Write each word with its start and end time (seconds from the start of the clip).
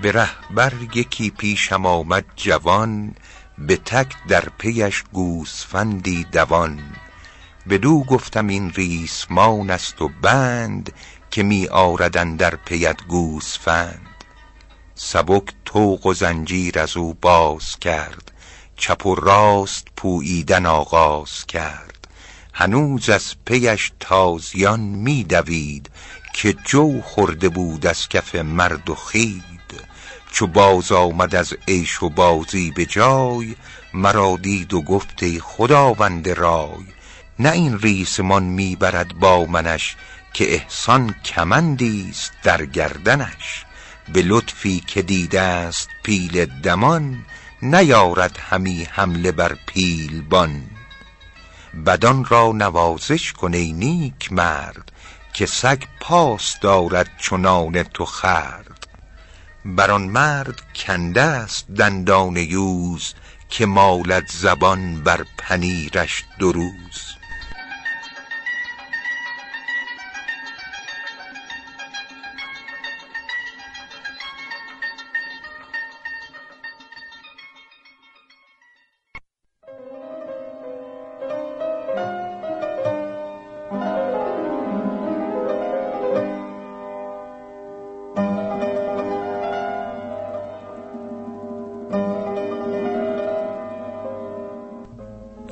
به 0.00 0.12
رهبر 0.12 0.72
یکی 0.94 1.30
پیشم 1.30 1.86
آمد 1.86 2.24
جوان 2.36 3.14
به 3.58 3.76
تک 3.76 4.14
در 4.28 4.48
پیش 4.58 5.04
گوسفندی 5.12 6.24
دوان. 6.24 6.80
بدو 7.68 8.04
گفتم 8.04 8.46
این 8.46 8.70
ریسمان 8.70 9.70
است 9.70 10.02
و 10.02 10.10
بند 10.22 10.92
که 11.30 11.42
می 11.42 11.66
آرد 11.66 12.16
اندر 12.16 12.56
پیت 12.56 13.02
گوسفند. 13.08 14.06
سبک 14.94 15.44
طوق 15.64 16.06
و 16.06 16.14
زنجیر 16.14 16.78
از 16.78 16.96
او 16.96 17.14
باز 17.14 17.78
کرد 17.78 18.32
چپ 18.76 19.06
و 19.06 19.14
راست 19.14 19.88
پوییدن 19.96 20.66
آغاز 20.66 21.46
کرد. 21.46 22.08
هنوز 22.52 23.10
از 23.10 23.34
پیش 23.44 23.92
تازیان 24.00 24.80
می 24.80 25.24
دوید 25.24 25.90
که 26.34 26.52
جو 26.64 27.00
خورده 27.00 27.48
بود 27.48 27.86
از 27.86 28.08
کف 28.08 28.34
مرد 28.34 28.90
و 28.90 28.94
خید 28.94 29.53
چو 30.34 30.46
باز 30.46 30.92
آمد 30.92 31.34
از 31.34 31.54
عیش 31.68 32.02
و 32.02 32.08
بازی 32.08 32.70
به 32.70 32.86
جای 32.86 33.56
مرا 33.92 34.38
دید 34.42 34.74
و 34.74 34.82
گفت 34.82 35.38
خداوند 35.38 36.28
رای. 36.28 36.84
نه 37.38 37.50
این 37.50 37.78
ریسمان 37.78 38.42
می 38.42 38.76
برد 38.76 39.14
با 39.14 39.44
منش 39.44 39.96
که 40.32 40.54
احسان 40.54 41.14
کمندی 41.24 42.06
است 42.10 42.32
در 42.42 42.64
گردنش. 42.66 43.64
به 44.12 44.22
لطفی 44.22 44.80
که 44.80 45.02
دیده 45.02 45.40
است 45.40 45.88
پیل 46.02 46.44
دمان 46.44 47.24
نیارد 47.62 48.38
همی 48.50 48.88
حمله 48.90 49.32
بر 49.32 49.56
پیلبان. 49.66 50.62
بدان 51.86 52.24
را 52.24 52.52
نوازش 52.52 53.32
کن 53.32 53.54
ای 53.54 53.72
نیک 53.72 54.32
مرد 54.32 54.92
که 55.32 55.46
سگ 55.46 55.82
پاس 56.00 56.54
دارد 56.60 57.10
چنان 57.18 57.82
تو 57.82 58.04
خورد 58.04 58.93
بر 59.64 59.90
آن 59.90 60.02
مرد 60.02 60.60
کنده 60.74 61.22
است 61.22 61.66
دندان 61.70 62.36
یوز 62.36 63.14
که 63.48 63.66
مالد 63.66 64.26
زبان 64.30 65.02
بر 65.02 65.24
پنیرش 65.38 66.24
دو 66.38 66.52
روز. 66.52 67.16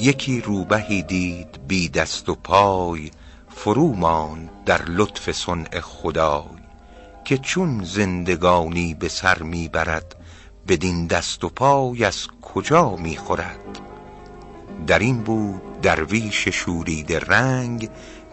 یکی 0.03 0.41
روبهی 0.41 1.03
دید 1.03 1.67
بی 1.69 1.89
دست 1.89 2.29
و 2.29 2.35
پای 2.35 3.11
فرو 3.49 3.95
ماند 3.95 4.51
در 4.67 4.83
لطف 4.83 5.33
صنع 5.33 5.81
خدای 5.81 6.63
که 7.25 7.39
چون 7.39 7.85
زندگانی 7.85 8.95
به 8.95 9.09
سر 9.09 9.43
می 9.43 9.69
برد 9.69 10.17
بدین 10.69 11.07
دست 11.07 11.45
و 11.45 11.49
پای 11.49 12.05
از 12.05 12.27
کجا 12.43 12.97
می 12.97 13.17
خورد 13.17 13.79
در 14.87 14.99
این 14.99 15.23
بود 15.23 15.81
درویش 15.81 16.49
شوریده 16.49 17.19
رنگ 17.19 17.89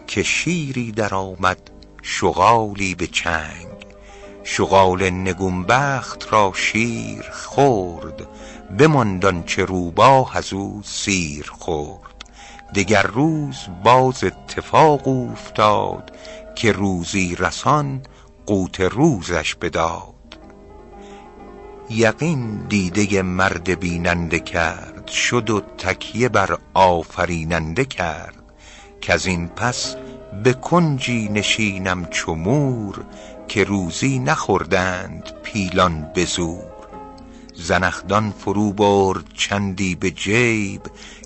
که 0.06 0.22
شیری 0.22 0.92
در 0.92 1.14
آمد 1.14 1.70
شغالی 2.02 2.94
به 2.94 3.06
چنگ. 3.06 3.69
شغال 4.44 5.10
نگونبخت 5.10 6.32
را 6.32 6.52
شیر 6.54 7.24
خورد 7.32 8.26
بماند 8.78 9.26
آنچه 9.26 9.64
روباه 9.64 10.36
از 10.36 10.52
او 10.52 10.82
سیر 10.84 11.50
خورد. 11.58 12.24
دگر 12.74 13.02
روز 13.02 13.56
باز 13.84 14.24
اتفاق 14.24 15.08
اوفتاد 15.08 16.16
که 16.54 16.72
روزی 16.72 17.36
رسان 17.38 18.02
قوت 18.46 18.80
روزش 18.80 19.54
بداد. 19.54 20.14
یقین 21.90 22.66
دیده 22.68 23.22
مرد 23.22 23.80
بیننده 23.80 24.40
کرد 24.40 25.08
شد 25.08 25.50
و 25.50 25.60
تکیه 25.60 26.28
بر 26.28 26.58
آفریننده 26.74 27.84
کرد 27.84 28.34
کز 29.00 29.26
این 29.26 29.48
پس 29.48 29.96
به 30.32 30.52
کنجی 30.52 31.28
نشینم 31.28 32.04
چو 32.04 32.34
مور 32.34 33.04
که 33.48 33.64
روزی 33.64 34.18
نخوردند 34.18 35.30
پیلان 35.42 36.10
به 36.14 36.24
زور. 36.24 36.64
زنخدان 37.54 38.30
فرو 38.38 38.72
برد 38.72 39.24
چندی 39.34 39.94
به 39.94 40.10
جیب 40.10 40.82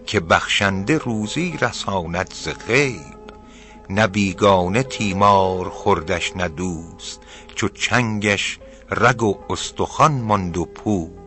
که 0.06 0.20
بخشنده 0.20 0.98
روزی 0.98 1.58
رساند 1.60 2.34
ز 2.34 2.48
غیب. 2.48 3.14
نه 3.90 4.06
بیگانه 4.06 4.82
تیمار 4.82 5.68
خوردش 5.68 6.36
نه 6.36 6.48
دوست 6.48 7.20
چو 7.54 7.68
چنگش 7.68 8.58
رگ 8.90 9.22
و 9.22 9.38
استخوان 9.50 10.12
ماند 10.12 10.56
و 10.56 10.64
پوست 10.64 11.23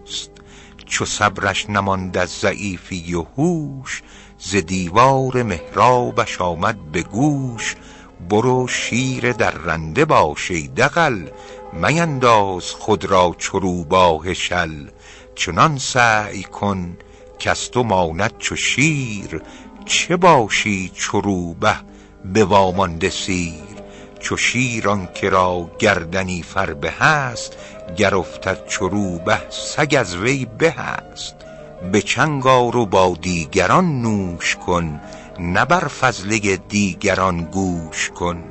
چو 0.88 1.06
صبرش 1.06 1.70
نماند 1.70 2.18
از 2.18 2.30
ضعیفی 2.30 3.14
و 3.14 3.22
هوش 3.22 4.02
ز 4.40 4.56
دیوار 4.56 5.44
محرابش 5.44 6.42
آمد 6.42 6.92
به 6.92 7.04
گوش. 7.04 7.76
برو 8.30 8.68
شیر 8.68 9.32
درنده 9.32 10.06
باش 10.06 10.52
ای 10.52 10.68
دغل 10.68 11.28
مینداز 11.74 12.72
خود 12.72 13.06
را 13.06 13.36
چو 13.38 13.60
روباه 13.60 14.34
شل. 14.34 14.88
چنان 15.36 15.78
سعی 15.78 16.44
کن 16.44 16.98
کز 17.40 17.70
تو 17.70 17.84
ماند 17.84 18.38
چو 18.38 18.56
شیر 18.56 19.42
چه 19.86 20.18
باشی 20.18 20.92
چو 20.96 21.22
روبه 21.22 21.76
به 22.34 22.46
وامانده 22.46 23.10
سیر. 23.10 23.77
چو 24.28 24.38
شیر 24.38 24.90
آنکه 24.90 25.30
را 25.30 25.70
گردنی 25.80 26.44
فربه 26.44 27.04
است 27.04 27.54
گر 27.98 28.16
افتد 28.16 28.68
چو 28.68 28.90
روبه 28.90 29.42
سگ 29.50 29.96
از 30.00 30.16
وی 30.16 30.46
به 30.58 30.80
است 30.80 31.36
به 31.92 32.02
چنگ 32.02 32.48
آر 32.48 32.78
و 32.78 32.86
با 32.86 33.18
دیگران 33.22 34.02
نوش 34.02 34.56
کن 34.56 35.02
نه 35.40 35.66
بر 35.66 35.88
فضله 35.88 36.58
دیگران 36.58 37.44
گوش 37.44 38.10
کن. 38.10 38.44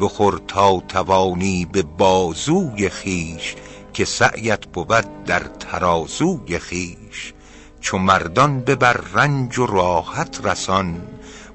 بخور 0.00 0.40
تا 0.48 0.82
توانی 0.88 1.68
به 1.72 1.82
بازوی 1.82 2.88
خویش 2.88 3.56
که 3.92 4.04
سعیت 4.04 4.66
بود 4.66 5.24
در 5.26 5.40
ترازوی 5.40 6.58
خویش. 6.58 7.34
چو 7.80 7.98
مردان 7.98 8.60
ببر 8.60 9.00
رنج 9.14 9.58
و 9.58 9.66
راحت 9.66 10.40
رسان 10.44 11.02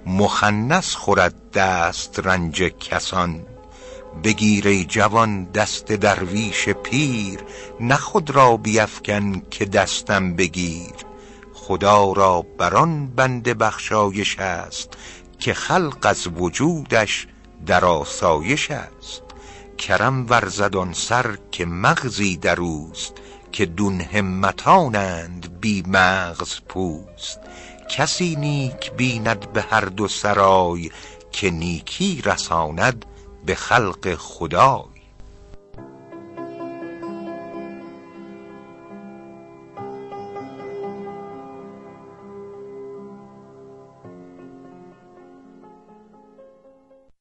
مخنث 0.06 0.96
خورد 0.96 1.52
دست 1.52 2.20
رنج 2.20 2.64
کسان. 2.64 3.46
بگیر 4.24 4.84
جوان 4.84 5.44
دست 5.44 5.86
درویش 5.86 6.70
پیر 6.70 7.40
نه 7.80 7.96
خود 7.96 8.30
را 8.30 8.58
بیفکن 8.58 9.42
که 9.52 9.66
دستم 9.66 10.36
بگیر. 10.36 10.94
خدا 11.54 12.12
را 12.12 12.46
بر 12.58 12.76
آن 12.76 13.08
بنده 13.08 13.54
بخشایش 13.54 14.40
است 14.40 14.90
که 15.40 15.54
خلق 15.54 15.98
از 16.02 16.28
وجودش 16.28 17.28
در 17.66 17.86
آسایش 17.86 18.72
است. 18.72 19.22
کرم 19.78 20.26
ورزد 20.30 20.76
آن 20.76 20.94
سر 20.94 21.38
که 21.52 21.66
مغزی 21.66 22.38
در 22.38 22.62
اوست 22.62 23.14
که 23.52 23.66
دون 23.66 24.02
همتانند 24.02 25.62
بی 25.62 25.84
مغز 25.88 26.60
پوست. 26.68 27.40
کسی 27.90 28.36
نیک 28.36 28.92
بیند 28.92 29.54
به 29.54 29.62
هر 29.62 29.86
دو 29.86 30.08
سرای 30.08 30.90
که 31.32 31.52
نیکی 31.52 32.22
رساند 32.26 33.06
به 33.46 33.56
خلق 33.56 34.16
خدای. 34.16 34.95